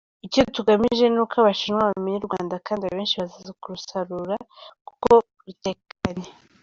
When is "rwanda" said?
2.27-2.55